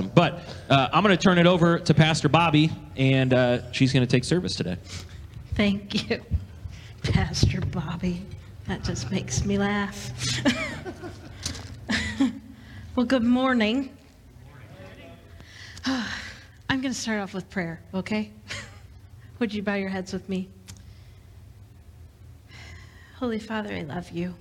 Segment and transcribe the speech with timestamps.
[0.00, 0.12] awesome.
[0.14, 4.06] But uh, I'm going to turn it over to Pastor Bobbi, and uh, she's going
[4.06, 4.76] to take service today.
[5.54, 6.22] Thank you,
[7.02, 8.22] Pastor Bobbi.
[8.66, 10.10] That just makes me laugh.
[12.96, 13.90] well, good morning.
[15.86, 18.30] I'm going to start off with prayer, okay?
[19.40, 20.48] Would you bow your heads with me?
[23.18, 24.34] Holy Father, I love you.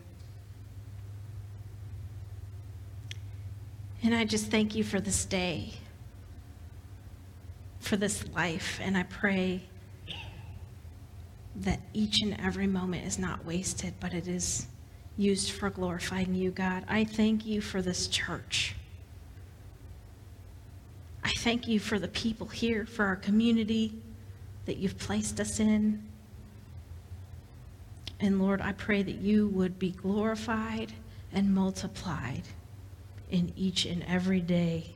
[4.01, 5.73] And I just thank you for this day,
[7.79, 8.79] for this life.
[8.81, 9.63] And I pray
[11.57, 14.67] that each and every moment is not wasted, but it is
[15.17, 16.85] used for glorifying you, God.
[16.87, 18.75] I thank you for this church.
[21.21, 24.01] I thank you for the people here, for our community
[24.65, 26.01] that you've placed us in.
[28.21, 30.93] And Lord, I pray that you would be glorified
[31.33, 32.43] and multiplied
[33.29, 34.93] in each and every day.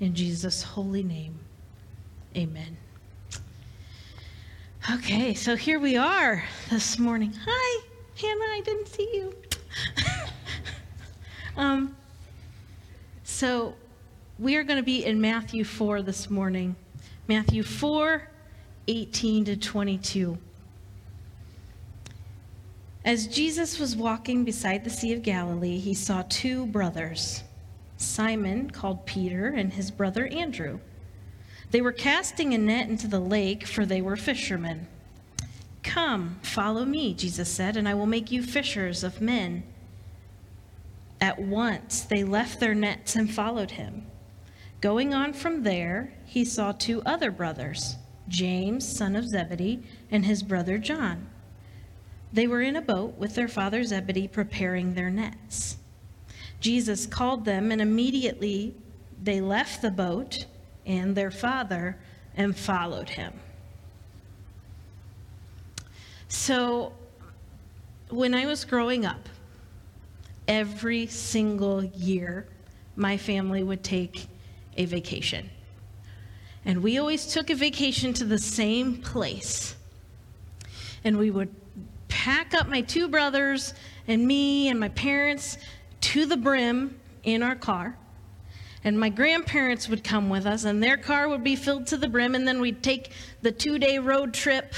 [0.00, 1.38] In Jesus' holy name,
[2.36, 2.76] amen.
[4.92, 7.34] Okay, so here we are this morning.
[7.46, 7.84] Hi,
[8.18, 9.34] Hannah, I didn't see you.
[11.56, 11.96] um,
[13.24, 13.74] so
[14.38, 16.74] we are going to be in Matthew 4 this morning.
[17.28, 18.26] Matthew 4,
[18.88, 20.38] 18 to 22.
[23.04, 27.42] As Jesus was walking beside the Sea of Galilee, he saw two brothers,
[28.00, 30.80] Simon, called Peter, and his brother Andrew.
[31.70, 34.88] They were casting a net into the lake, for they were fishermen.
[35.82, 39.62] Come, follow me, Jesus said, and I will make you fishers of men.
[41.20, 44.06] At once they left their nets and followed him.
[44.80, 47.96] Going on from there, he saw two other brothers,
[48.28, 51.28] James, son of Zebedee, and his brother John.
[52.32, 55.76] They were in a boat with their father Zebedee preparing their nets.
[56.60, 58.74] Jesus called them, and immediately
[59.22, 60.46] they left the boat
[60.86, 61.98] and their father
[62.36, 63.32] and followed him.
[66.28, 66.92] So,
[68.08, 69.28] when I was growing up,
[70.46, 72.46] every single year,
[72.96, 74.26] my family would take
[74.76, 75.48] a vacation.
[76.64, 79.76] And we always took a vacation to the same place.
[81.04, 81.54] And we would
[82.08, 83.72] pack up my two brothers
[84.06, 85.56] and me and my parents
[86.00, 87.96] to the brim in our car.
[88.82, 92.08] And my grandparents would come with us, and their car would be filled to the
[92.08, 92.34] brim.
[92.34, 93.12] And then we'd take
[93.42, 94.74] the two day road trip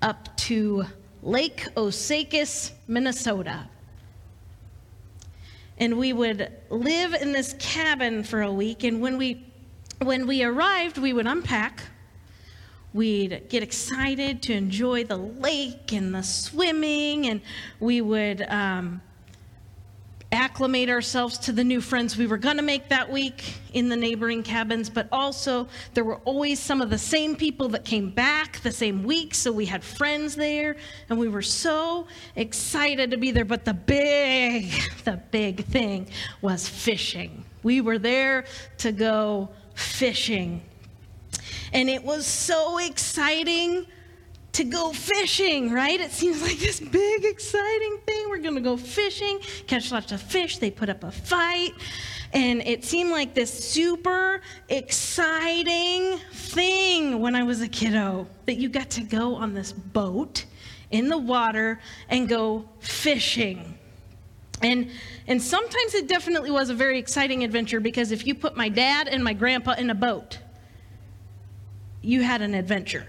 [0.00, 0.84] up to
[1.22, 3.68] Lake Osakis, Minnesota.
[5.78, 8.84] And we would live in this cabin for a week.
[8.84, 9.44] And when we,
[10.00, 11.82] when we arrived, we would unpack.
[12.94, 17.42] We'd get excited to enjoy the lake and the swimming, and
[17.78, 19.02] we would um,
[20.32, 23.96] acclimate ourselves to the new friends we were going to make that week in the
[23.96, 28.60] neighboring cabins, but also there were always some of the same people that came back
[28.60, 30.76] the same week, so we had friends there,
[31.08, 33.44] and we were so excited to be there.
[33.44, 34.72] But the big,
[35.04, 36.08] the big thing
[36.42, 37.44] was fishing.
[37.62, 38.46] We were there
[38.78, 40.62] to go fishing.
[41.72, 43.86] And it was so exciting
[44.56, 46.00] to go fishing, right?
[46.00, 48.30] It seems like this big, exciting thing.
[48.30, 50.56] We're going to go fishing, catch lots of fish.
[50.56, 51.74] They put up a fight.
[52.32, 54.40] And it seemed like this super
[54.70, 60.46] exciting thing when I was a kiddo that you got to go on this boat
[60.90, 61.78] in the water
[62.08, 63.78] and go fishing.
[64.62, 64.90] And,
[65.26, 69.06] and sometimes it definitely was a very exciting adventure because if you put my dad
[69.06, 70.38] and my grandpa in a boat,
[72.00, 73.06] you had an adventure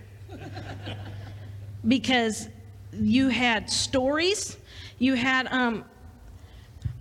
[1.88, 2.50] because
[2.92, 4.58] you had stories.
[5.00, 5.86] You had um,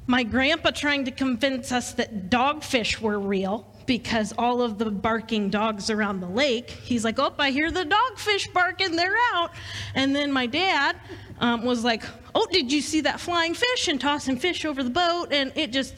[0.07, 5.49] my grandpa trying to convince us that dogfish were real because all of the barking
[5.49, 9.53] dogs around the lake, he's like, Oh, I hear the dogfish barking, they're out.
[9.95, 10.97] And then my dad
[11.41, 12.05] um, was like,
[12.35, 13.89] Oh, did you see that flying fish?
[13.89, 15.29] And tossing fish over the boat.
[15.33, 15.95] And it just,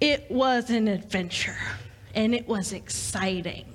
[0.00, 1.58] it was an adventure
[2.14, 3.66] and it was exciting.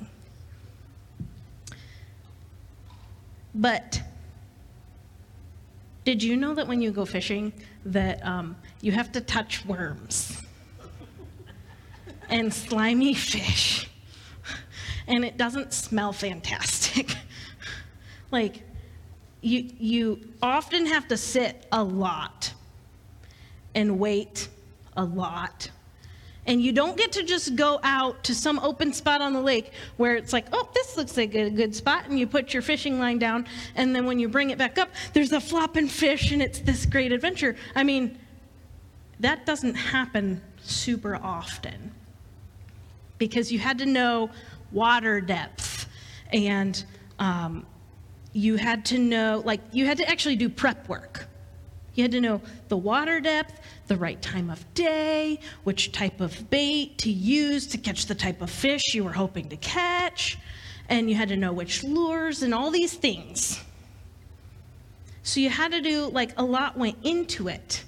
[3.55, 4.01] But
[6.07, 7.51] did you know that when you go fishing,
[7.83, 10.41] that um, you have to touch worms
[12.29, 13.89] and slimy fish,
[15.05, 17.13] and it doesn't smell fantastic.
[18.31, 18.63] like,
[19.41, 22.53] you you often have to sit a lot
[23.75, 24.47] and wait
[24.95, 25.69] a lot
[26.47, 29.71] and you don't get to just go out to some open spot on the lake
[29.97, 32.99] where it's like, oh, this looks like a good spot, and you put your fishing
[32.99, 33.45] line down,
[33.75, 36.85] and then when you bring it back up, there's a flopping fish, and it's this
[36.85, 37.55] great adventure.
[37.75, 38.17] I mean,
[39.19, 41.91] that doesn't happen super often.
[43.17, 44.29] because you had to know
[44.71, 45.87] water depth
[46.31, 46.83] and
[47.19, 47.65] um,
[48.33, 51.26] you had to know, like, you had to actually do prep work.
[51.97, 56.47] You had to know the water depth, the right time of day, which type of
[56.51, 60.37] bait to use to catch the type of fish you were hoping to catch,
[60.89, 63.59] and you had to know which lures and all these things.
[65.23, 67.83] So you had to do, like, a lot went into it.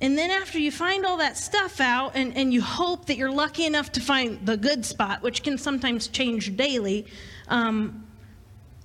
[0.00, 3.32] And then after you find all that stuff out and, and you hope that you're
[3.32, 7.06] lucky enough to find the good spot, which can sometimes change daily,
[7.48, 8.06] um,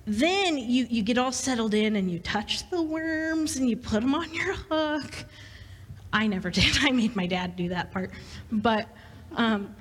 [0.06, 4.00] then you, you get all settled in and you touch the worms and you put
[4.00, 5.12] them on your hook.
[6.12, 6.78] I never did.
[6.80, 8.12] I made my dad do that part.
[8.50, 8.88] But
[9.36, 9.74] um,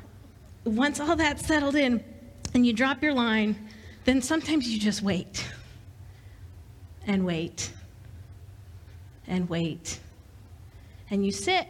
[0.63, 2.03] once all that's settled in
[2.53, 3.69] and you drop your line,
[4.05, 5.47] then sometimes you just wait
[7.07, 7.71] and wait
[9.27, 9.99] and wait
[11.09, 11.67] and you sit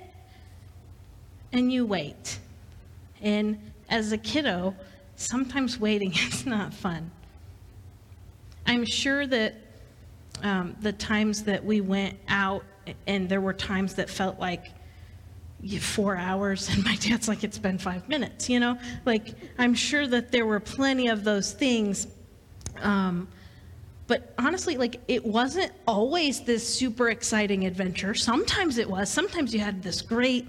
[1.52, 2.40] and you wait.
[3.22, 4.76] And as a kiddo,
[5.16, 7.12] sometimes waiting is not fun.
[8.66, 9.56] I'm sure that
[10.44, 12.64] um, the times that we went out,
[13.08, 14.72] and there were times that felt like
[15.80, 18.78] four hours, and my dad's like, it's been five minutes, you know?
[19.06, 22.08] Like, I'm sure that there were plenty of those things.
[22.82, 23.28] Um,
[24.08, 28.14] but honestly, like it wasn't always this super exciting adventure.
[28.14, 29.10] Sometimes it was.
[29.10, 30.48] Sometimes you had this great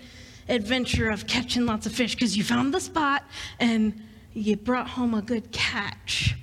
[0.48, 3.24] adventure of catching lots of fish because you found the spot
[3.58, 4.02] and
[4.34, 6.34] you brought home a good catch.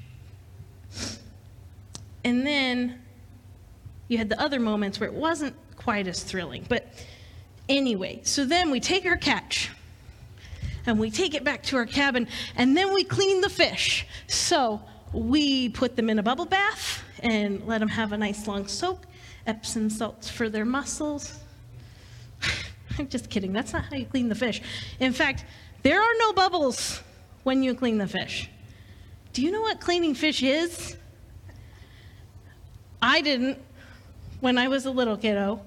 [2.24, 3.02] And then
[4.08, 6.66] you had the other moments where it wasn't quite as thrilling.
[6.68, 6.88] But
[7.68, 9.70] anyway, so then we take our catch
[10.86, 14.06] and we take it back to our cabin and then we clean the fish.
[14.28, 14.82] So
[15.14, 19.04] we put them in a bubble bath and let them have a nice long soak.
[19.46, 21.40] Epsom salts for their muscles.
[23.00, 23.54] I'm just kidding.
[23.54, 24.62] That's not how you clean the fish.
[25.00, 25.46] In fact,
[25.82, 27.02] there are no bubbles
[27.44, 28.50] when you clean the fish.
[29.34, 30.96] Do you know what cleaning fish is?
[33.04, 33.60] I didn't
[34.40, 35.60] when I was a little kiddo.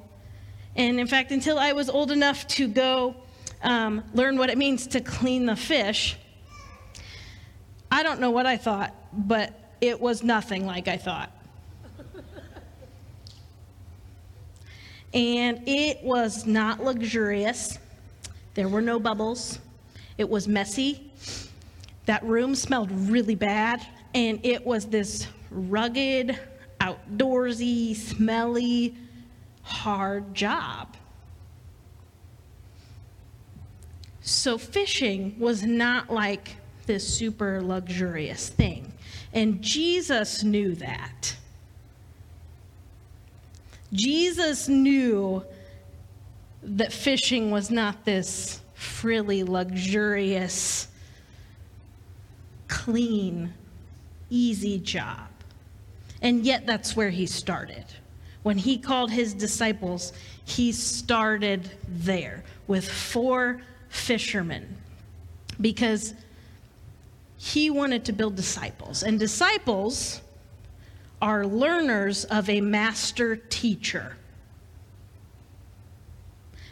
[0.75, 3.15] And in fact, until I was old enough to go
[3.63, 6.17] um, learn what it means to clean the fish,
[7.93, 9.53] I don't know what I thought, but
[9.83, 11.31] it was nothing like I thought.
[15.13, 17.79] and it was not luxurious.
[18.55, 19.59] There were no bubbles.
[20.17, 21.13] It was messy.
[22.07, 26.39] That room smelled really bad, and it was this rugged,
[26.81, 28.95] outdoorsy, smelly,
[29.63, 30.97] hard job.
[34.21, 36.57] So, fishing was not like
[36.87, 38.93] this super luxurious thing.
[39.33, 41.37] And Jesus knew that.
[43.93, 45.45] Jesus knew
[46.63, 50.89] that fishing was not this frilly, luxurious,
[52.67, 53.53] clean,
[54.29, 55.29] easy job.
[56.23, 57.85] And yet, that's where he started.
[58.43, 60.13] When he called his disciples,
[60.45, 64.77] he started there with four fishermen
[65.61, 66.15] because
[67.37, 69.03] he wanted to build disciples.
[69.03, 70.21] And disciples
[71.21, 74.17] are learners of a master teacher.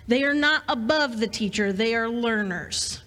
[0.06, 3.02] They are not above the teacher, they are learners.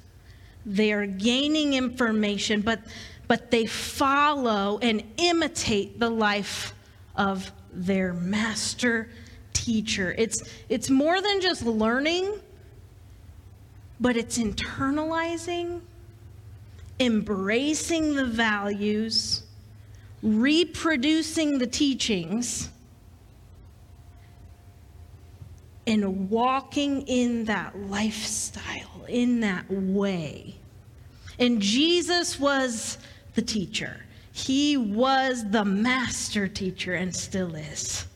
[0.66, 2.82] They are gaining information, but,
[3.28, 6.74] but they follow and imitate the life
[7.16, 9.10] of their master
[9.54, 10.16] teacher.
[10.18, 12.40] It's, it's more than just learning,
[14.00, 15.82] but it's internalizing,
[17.00, 19.44] embracing the values
[20.22, 22.70] reproducing the teachings
[25.86, 30.56] and walking in that lifestyle, in that way.
[31.40, 32.98] And Jesus was
[33.38, 34.04] the teacher.
[34.34, 38.08] He was the master teacher and still is.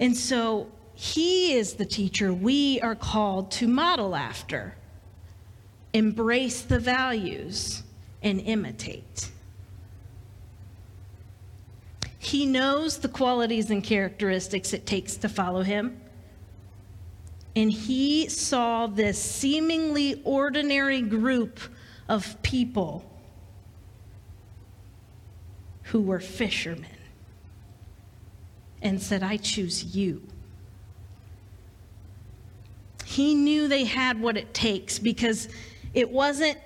[0.00, 4.74] And so he is the teacher we are called to model after,
[5.92, 7.84] embrace the values
[8.20, 9.30] and imitate.
[12.18, 16.00] He knows the qualities and characteristics it takes to follow him.
[17.54, 21.60] And he saw this seemingly ordinary group
[22.10, 23.04] of people
[25.84, 26.84] who were fishermen
[28.82, 30.20] and said, I choose you.
[33.04, 35.48] He knew they had what it takes because
[35.94, 36.58] it wasn't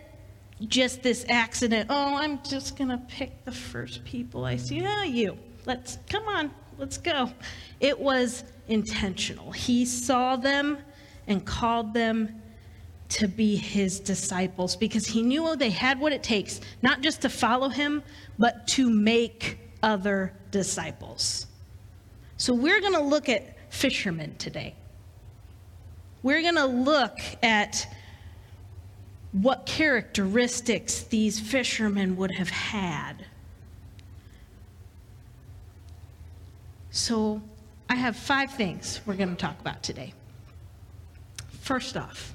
[0.67, 1.89] just this accident.
[1.91, 4.81] Oh, I'm just going to pick the first people I see.
[4.81, 5.37] Yeah, you.
[5.67, 6.51] Let's come on.
[6.79, 7.31] Let's go.
[7.81, 9.53] It was intentional.
[9.53, 10.79] He saw them
[11.27, 12.41] and called them
[13.15, 17.29] to be his disciples because he knew they had what it takes, not just to
[17.29, 18.03] follow him,
[18.41, 21.47] but to make other disciples.
[22.39, 24.75] So we're going to look at fishermen today.
[26.25, 27.87] We're going to look at
[29.31, 33.25] what characteristics these fishermen would have had.
[36.91, 37.41] So
[37.89, 40.15] I have five things we're going to talk about today.
[41.61, 42.34] First off,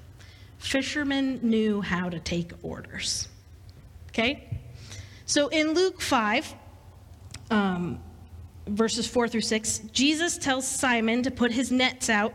[0.59, 3.27] fishermen knew how to take orders.
[4.09, 4.59] Okay?
[5.25, 6.53] So in Luke 5,
[7.49, 7.99] um,
[8.67, 12.33] verses 4 through 6, Jesus tells Simon to put his nets out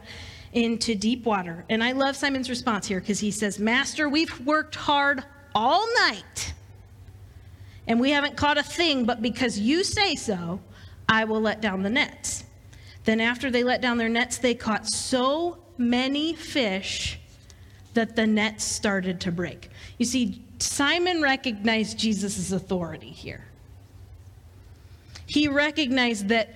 [0.53, 1.65] into deep water.
[1.69, 6.55] And I love Simon's response here because he says, Master, we've worked hard all night
[7.87, 10.61] and we haven't caught a thing, but because you say so,
[11.09, 12.45] I will let down the nets.
[13.05, 17.19] Then, after they let down their nets, they caught so many fish
[17.95, 19.71] that the nets started to break.
[19.99, 23.45] You see, Simon recognized Jesus' authority here.
[25.27, 26.55] He recognized that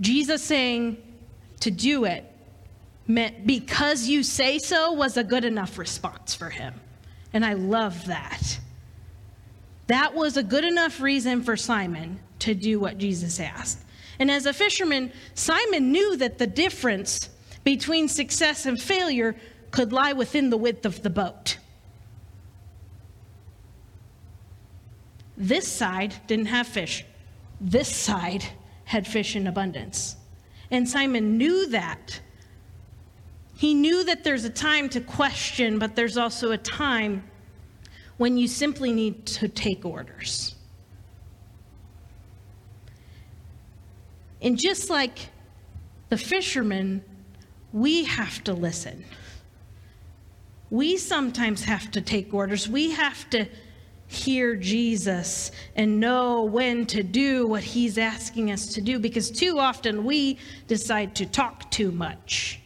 [0.00, 0.98] Jesus saying
[1.60, 2.24] to do it
[3.06, 6.74] meant because you say so was a good enough response for him.
[7.32, 8.58] And I love that.
[9.88, 13.80] That was a good enough reason for Simon to do what Jesus asked.
[14.18, 17.28] And as a fisherman, Simon knew that the difference
[17.64, 19.34] between success and failure
[19.70, 21.58] could lie within the width of the boat.
[25.36, 27.04] This side didn't have fish,
[27.60, 28.44] this side
[28.84, 30.16] had fish in abundance.
[30.70, 32.20] And Simon knew that.
[33.56, 37.24] He knew that there's a time to question, but there's also a time
[38.16, 40.54] when you simply need to take orders.
[44.42, 45.28] And just like
[46.08, 47.04] the fishermen,
[47.72, 49.04] we have to listen.
[50.70, 52.68] We sometimes have to take orders.
[52.68, 53.46] We have to
[54.06, 59.58] hear Jesus and know when to do what he's asking us to do because too
[59.58, 62.60] often we decide to talk too much.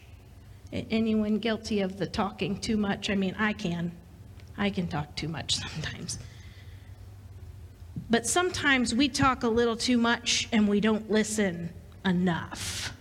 [0.73, 3.11] Anyone guilty of the talking too much?
[3.11, 3.93] I mean, I can.
[4.57, 6.19] I can talk too much sometimes.
[8.11, 11.71] But sometimes we talk a little too much and we don't listen
[12.05, 12.93] enough.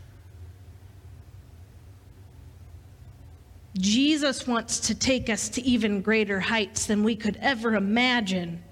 [3.77, 8.63] Jesus wants to take us to even greater heights than we could ever imagine.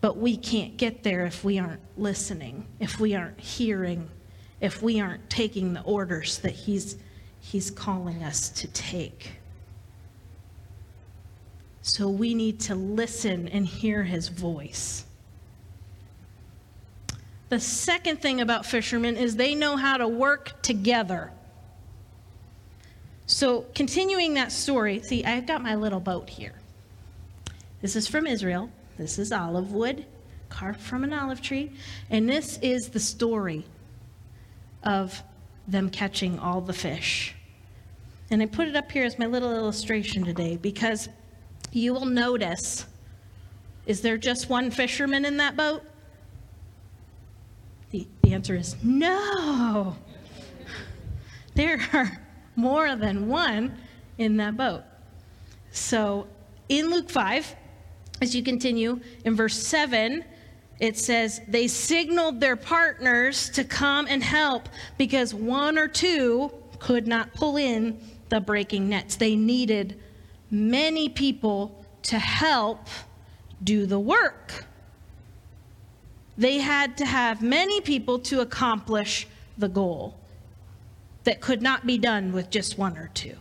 [0.00, 4.08] But we can't get there if we aren't listening, if we aren't hearing,
[4.60, 6.96] if we aren't taking the orders that He's,
[7.40, 9.32] he's calling us to take.
[11.82, 15.04] So we need to listen and hear His voice.
[17.48, 21.32] The second thing about fishermen is they know how to work together.
[23.30, 26.54] So, continuing that story, see, I've got my little boat here.
[27.80, 28.70] This is from Israel.
[28.98, 30.04] This is olive wood
[30.48, 31.70] carved from an olive tree.
[32.10, 33.64] And this is the story
[34.82, 35.22] of
[35.68, 37.36] them catching all the fish.
[38.32, 41.08] And I put it up here as my little illustration today because
[41.70, 42.84] you will notice
[43.86, 45.84] is there just one fisherman in that boat?
[47.92, 49.96] The, the answer is no.
[51.54, 52.20] There are
[52.56, 53.78] more than one
[54.18, 54.82] in that boat.
[55.70, 56.26] So
[56.68, 57.56] in Luke 5,
[58.20, 60.24] as you continue, in verse 7,
[60.78, 67.06] it says, They signaled their partners to come and help because one or two could
[67.06, 69.16] not pull in the breaking nets.
[69.16, 70.00] They needed
[70.50, 72.88] many people to help
[73.62, 74.64] do the work.
[76.38, 79.26] They had to have many people to accomplish
[79.58, 80.19] the goal
[81.30, 83.36] that could not be done with just one or two.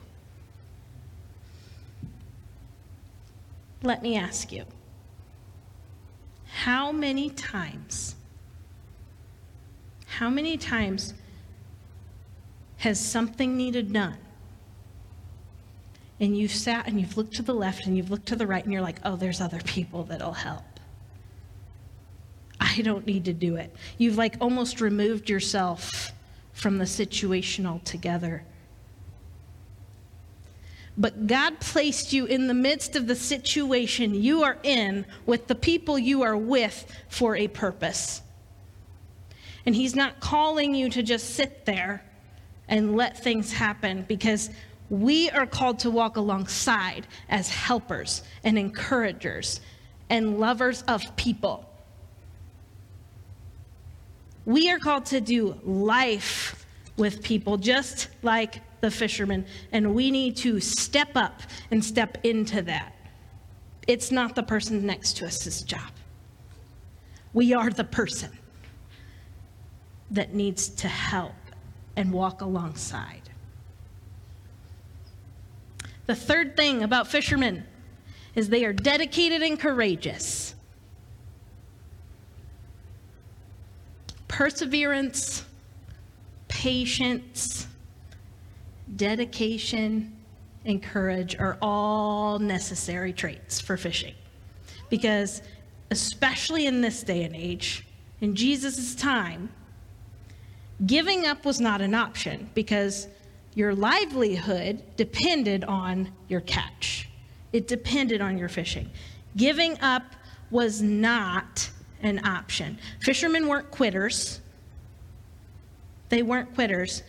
[3.81, 4.65] Let me ask you
[6.45, 8.15] how many times,
[10.05, 11.15] how many times
[12.77, 14.17] has something needed done?
[16.19, 18.63] And you've sat and you've looked to the left and you've looked to the right
[18.63, 20.79] and you're like, oh, there's other people that'll help.
[22.59, 23.75] I don't need to do it.
[23.97, 26.11] You've like almost removed yourself
[26.59, 28.43] from the situation altogether.
[30.97, 35.55] But God placed you in the midst of the situation you are in with the
[35.55, 38.21] people you are with for a purpose.
[39.65, 42.03] And He's not calling you to just sit there
[42.67, 44.49] and let things happen because
[44.89, 49.61] we are called to walk alongside as helpers and encouragers
[50.09, 51.68] and lovers of people.
[54.49, 56.65] We are called to do life
[56.97, 62.63] with people just like the fishermen, and we need to step up and step into
[62.63, 62.95] that.
[63.85, 65.91] It's not the person next to us's job.
[67.31, 68.31] We are the person
[70.09, 71.35] that needs to help
[71.95, 73.29] and walk alongside.
[76.07, 77.65] The third thing about fishermen
[78.33, 80.55] is they are dedicated and courageous.
[84.29, 85.43] Perseverance,
[86.47, 87.67] patience,
[88.95, 90.15] dedication,
[90.63, 94.13] and courage are all necessary traits for fishing.
[94.89, 95.41] Because,
[95.91, 97.85] especially in this day and age,
[98.21, 99.49] in Jesus' time,
[100.85, 103.07] giving up was not an option because
[103.55, 107.09] your livelihood depended on your catch,
[107.51, 108.89] it depended on your fishing.
[109.35, 110.03] Giving up
[110.51, 111.69] was not
[112.01, 112.77] an option.
[112.99, 114.41] Fishermen weren't quitters.
[116.09, 117.03] They weren't quitters.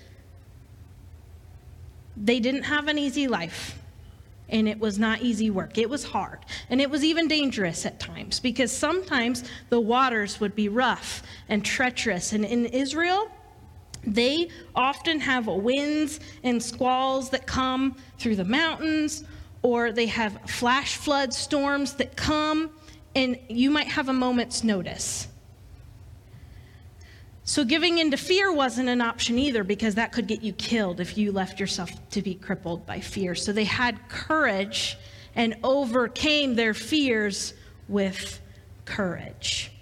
[2.16, 3.78] They didn't have an easy life,
[4.49, 5.78] and it was not easy work.
[5.78, 10.54] It was hard, and it was even dangerous at times because sometimes the waters would
[10.54, 12.32] be rough and treacherous.
[12.32, 13.30] And in Israel,
[14.06, 19.25] they often have winds and squalls that come through the mountains,
[19.62, 22.70] or they have flash flood storms that come,
[23.14, 25.29] and you might have a moment's notice.
[27.45, 31.19] So, giving into fear wasn't an option either because that could get you killed if
[31.19, 33.35] you left yourself to be crippled by fear.
[33.35, 34.97] So, they had courage
[35.35, 37.55] and overcame their fears
[37.88, 38.40] with
[38.85, 39.73] courage.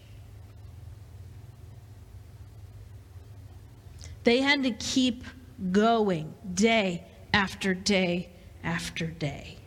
[4.24, 5.24] They had to keep
[5.72, 8.30] going day after day
[8.62, 9.58] after day.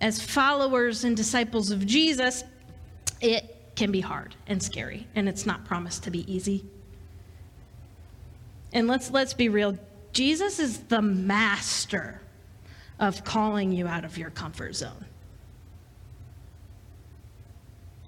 [0.00, 2.44] As followers and disciples of Jesus,
[3.20, 6.64] it can be hard and scary, and it's not promised to be easy.
[8.72, 9.78] And let's let's be real.
[10.12, 12.20] Jesus is the master
[12.98, 15.04] of calling you out of your comfort zone.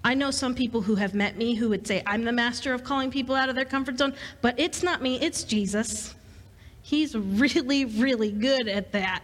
[0.03, 2.83] I know some people who have met me who would say, I'm the master of
[2.83, 6.15] calling people out of their comfort zone, but it's not me, it's Jesus.
[6.81, 9.23] He's really, really good at that.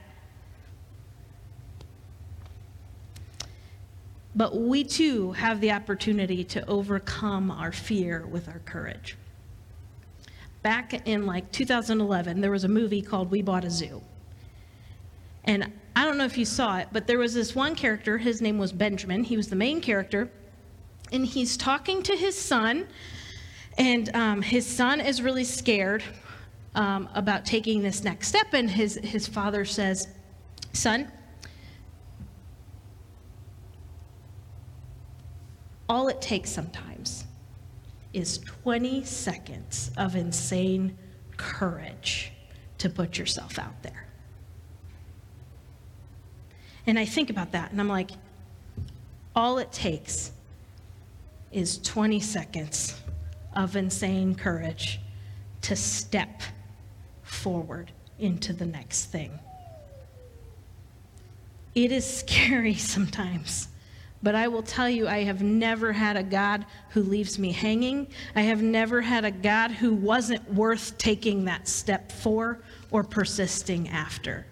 [4.38, 9.18] But we too have the opportunity to overcome our fear with our courage.
[10.62, 14.02] Back in like 2011, there was a movie called We Bought a Zoo.
[15.44, 18.42] And I don't know if you saw it, but there was this one character, his
[18.42, 19.26] name was Benjamin.
[19.26, 20.30] He was the main character
[21.12, 22.88] and he's talking to his son,
[23.78, 26.04] and um, his son is really scared
[26.76, 28.48] um, about taking this next step.
[28.54, 30.08] And his, his father says,
[30.74, 31.12] Son,
[35.90, 37.26] all it takes sometimes
[38.14, 40.98] is 20 seconds of insane
[41.38, 42.32] courage
[42.78, 44.08] to put yourself out there.
[46.86, 48.12] And I think about that, and I'm like,
[49.36, 50.32] all it takes
[51.52, 53.00] is 20 seconds
[53.56, 55.00] of insane courage
[55.62, 56.42] to step
[57.24, 59.38] forward into the next thing.
[61.76, 63.68] It is scary sometimes,
[64.24, 68.08] but I will tell you, I have never had a God who leaves me hanging.
[68.36, 73.90] I have never had a God who wasn't worth taking that step for or persisting
[73.90, 74.46] after.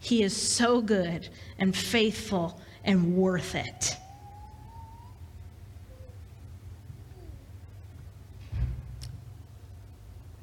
[0.00, 3.96] He is so good and faithful and worth it.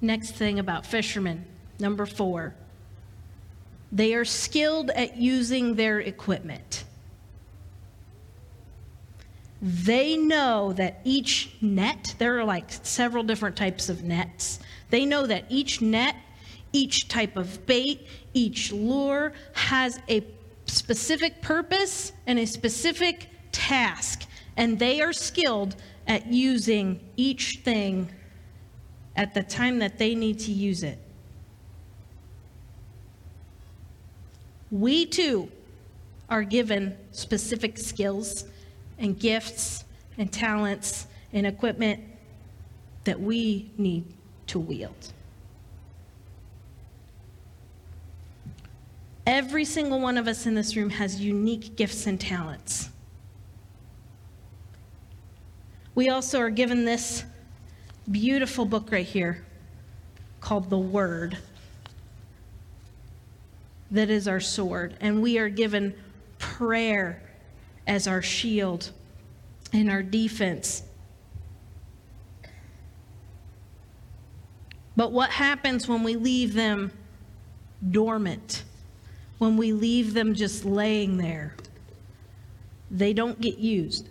[0.01, 1.45] Next thing about fishermen,
[1.77, 2.55] number four,
[3.91, 6.85] they are skilled at using their equipment.
[9.61, 14.59] They know that each net, there are like several different types of nets.
[14.89, 16.15] They know that each net,
[16.71, 20.23] each type of bait, each lure has a
[20.65, 25.75] specific purpose and a specific task, and they are skilled
[26.07, 28.09] at using each thing
[29.15, 30.99] at the time that they need to use it.
[34.71, 35.51] We too
[36.29, 38.45] are given specific skills
[38.99, 39.85] and gifts
[40.17, 42.03] and talents and equipment
[43.05, 44.05] that we need
[44.47, 45.13] to wield.
[49.25, 52.89] Every single one of us in this room has unique gifts and talents.
[55.95, 57.23] We also are given this
[58.09, 59.45] beautiful book right here
[60.41, 61.37] called The Word
[63.91, 64.95] that is our sword.
[65.01, 65.93] And we are given
[66.37, 67.21] prayer
[67.89, 68.91] as our shield
[69.73, 70.83] and our defense.
[74.95, 76.91] But what happens when we leave them
[77.89, 78.63] dormant?
[79.39, 81.55] When we leave them just laying there?
[82.91, 84.07] They don't get used.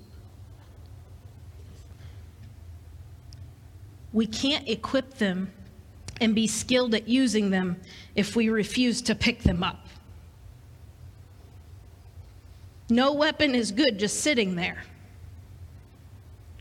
[4.13, 5.53] We can't equip them
[6.21, 7.81] and be skilled at using them
[8.17, 9.88] if we refuse to pick them up.
[12.91, 14.83] No weapon is good just sitting there.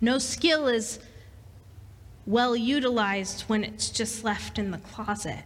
[0.01, 0.99] No skill is
[2.25, 5.43] well utilized when it's just left in the closet.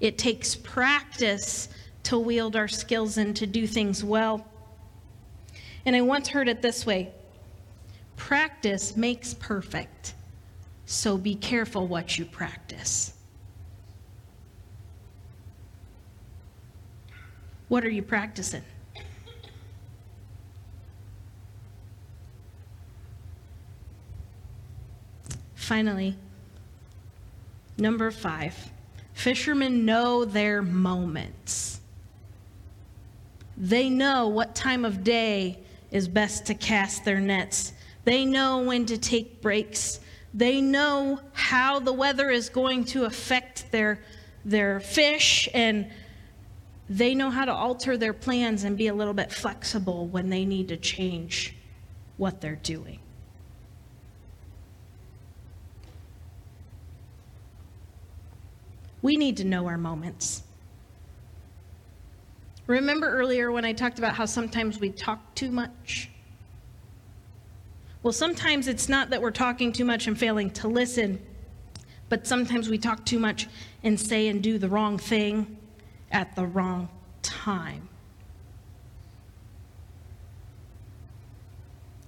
[0.00, 1.68] It takes practice
[2.04, 4.46] to wield our skills and to do things well.
[5.86, 7.12] And I once heard it this way
[8.16, 10.14] practice makes perfect,
[10.84, 13.14] so be careful what you practice.
[17.70, 18.64] What are you practicing?
[25.54, 26.16] Finally,
[27.78, 28.56] number five
[29.12, 31.80] fishermen know their moments.
[33.56, 35.60] They know what time of day
[35.92, 37.72] is best to cast their nets.
[38.02, 40.00] They know when to take breaks.
[40.34, 44.00] They know how the weather is going to affect their,
[44.44, 45.88] their fish, and
[46.90, 50.44] they know how to alter their plans and be a little bit flexible when they
[50.44, 51.54] need to change
[52.16, 52.98] what they're doing.
[59.02, 60.42] We need to know our moments.
[62.66, 66.10] Remember earlier when I talked about how sometimes we talk too much?
[68.02, 71.24] Well, sometimes it's not that we're talking too much and failing to listen,
[72.08, 73.48] but sometimes we talk too much
[73.84, 75.56] and say and do the wrong thing
[76.10, 76.88] at the wrong
[77.22, 77.88] time.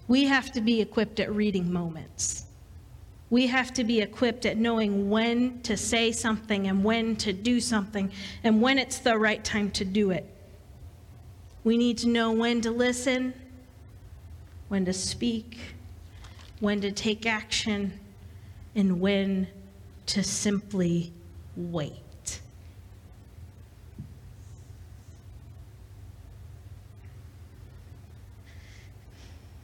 [0.09, 2.47] We have to be equipped at reading moments.
[3.31, 7.61] We have to be equipped at knowing when to say something and when to do
[7.61, 8.11] something
[8.45, 10.27] and when it's the right time to do it.
[11.65, 13.33] We need to know when to listen,
[14.69, 15.59] when to speak,
[16.61, 17.99] when to take action,
[18.75, 19.47] and when
[20.07, 21.12] to simply
[21.57, 22.12] wait.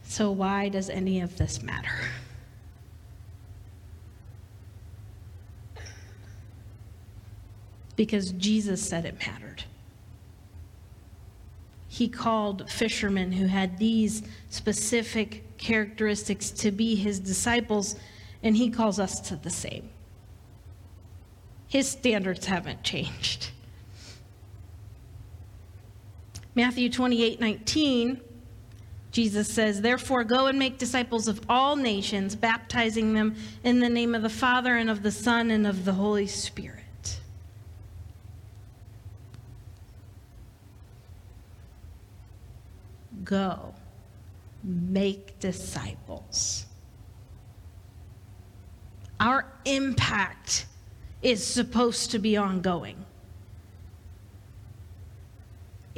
[0.09, 2.09] So, why does any of this matter?
[7.99, 9.65] because Jesus said it mattered.
[11.89, 17.97] He called fishermen who had these specific characteristics to be his disciples,
[18.41, 19.89] and he calls us to the same.
[21.67, 23.49] His standards haven't changed.
[26.55, 28.21] Matthew 28 19,
[29.11, 34.13] Jesus says, Therefore, go and make disciples of all nations, baptizing them in the name
[34.13, 37.19] of the Father and of the Son and of the Holy Spirit.
[43.23, 43.73] Go,
[44.63, 46.65] make disciples.
[49.19, 50.67] Our impact
[51.21, 53.05] is supposed to be ongoing.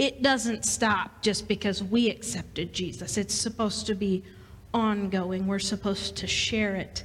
[0.01, 3.19] It doesn't stop just because we accepted Jesus.
[3.19, 4.23] It's supposed to be
[4.73, 5.45] ongoing.
[5.45, 7.03] We're supposed to share it.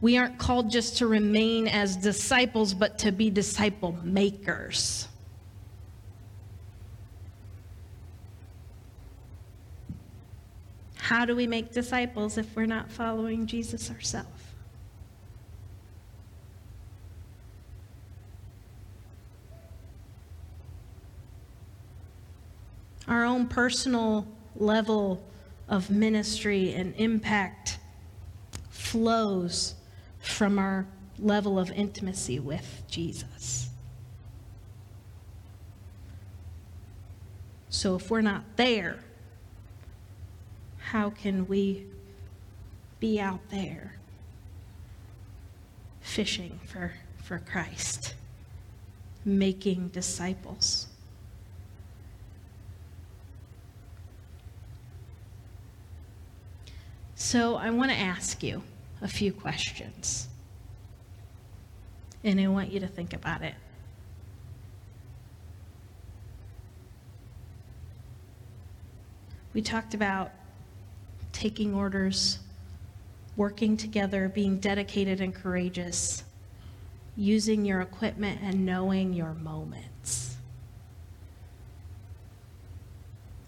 [0.00, 5.06] We aren't called just to remain as disciples, but to be disciple makers.
[10.96, 14.39] How do we make disciples if we're not following Jesus ourselves?
[23.10, 25.22] Our own personal level
[25.68, 27.80] of ministry and impact
[28.70, 29.74] flows
[30.20, 30.86] from our
[31.18, 33.68] level of intimacy with Jesus.
[37.68, 39.00] So if we're not there,
[40.78, 41.86] how can we
[43.00, 43.96] be out there
[46.00, 46.92] fishing for,
[47.22, 48.14] for Christ,
[49.24, 50.89] making disciples?
[57.30, 58.60] So I want to ask you
[59.02, 60.26] a few questions.
[62.24, 63.54] And I want you to think about it.
[69.52, 70.32] We talked about
[71.30, 72.40] taking orders,
[73.36, 76.24] working together, being dedicated and courageous,
[77.16, 80.36] using your equipment and knowing your moments.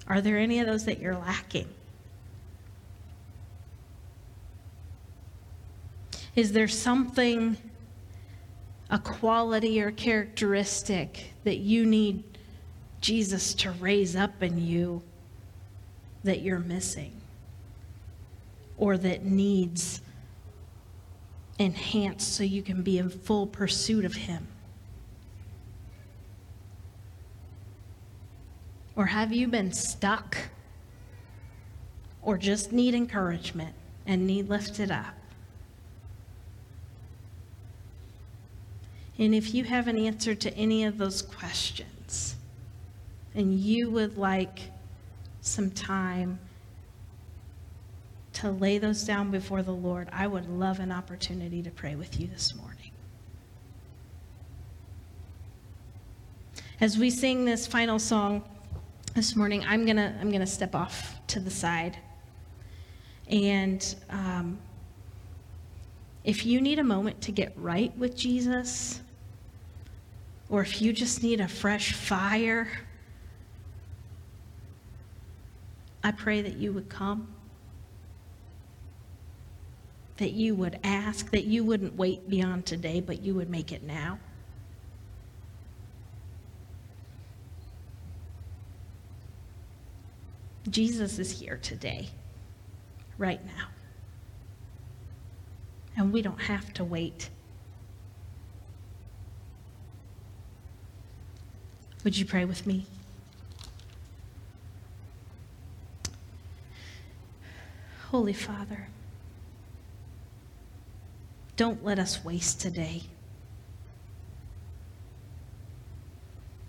[0.06, 1.66] Are there any of those that you're lacking?
[6.34, 7.56] Is there something,
[8.90, 12.24] a quality or characteristic that you need
[13.00, 15.02] Jesus to raise up in you
[16.24, 17.20] that you're missing?
[18.78, 20.00] Or that needs
[21.58, 24.48] enhanced so you can be in full pursuit of Him?
[28.96, 30.36] Or have you been stuck?
[32.22, 33.74] Or just need encouragement
[34.06, 35.14] and need lifted up?
[39.18, 42.36] And if you have an answer to any of those questions
[43.34, 44.60] and you would like
[45.40, 46.38] some time
[48.34, 52.18] to lay those down before the Lord, I would love an opportunity to pray with
[52.18, 52.90] you this morning.
[56.80, 58.42] As we sing this final song
[59.14, 61.96] this morning, I'm gonna I'm gonna step off to the side,
[63.28, 64.58] and um,
[66.24, 69.00] if you need a moment to get right with Jesus,
[70.48, 72.68] or if you just need a fresh fire,
[76.04, 77.28] I pray that you would come,
[80.18, 83.82] that you would ask, that you wouldn't wait beyond today, but you would make it
[83.82, 84.18] now.
[90.70, 92.08] Jesus is here today,
[93.18, 93.66] right now.
[95.96, 97.28] And we don't have to wait.
[102.04, 102.86] Would you pray with me?
[108.08, 108.88] Holy Father,
[111.56, 113.02] don't let us waste today.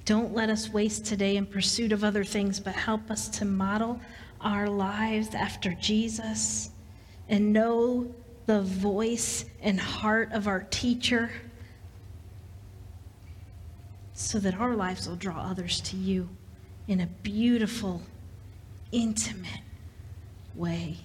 [0.06, 4.00] Don't let us waste today in pursuit of other things, but help us to model
[4.42, 6.70] our lives after Jesus
[7.30, 8.14] and know
[8.46, 11.32] the voice and heart of our teacher
[14.14, 16.30] so that our lives will draw others to you
[16.88, 18.02] in a beautiful,
[18.92, 19.62] intimate
[20.56, 20.98] way.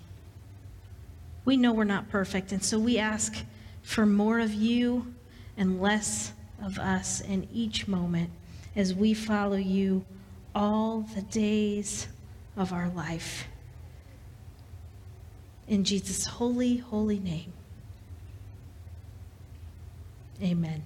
[1.44, 3.36] We know we're not perfect, and so we ask
[3.82, 5.14] for more of you
[5.56, 8.30] and less of us in each moment
[8.76, 10.04] as we follow you
[10.54, 12.08] all the days
[12.56, 13.46] of our life.
[15.68, 17.52] In Jesus' holy, holy name.
[20.42, 20.82] Amen.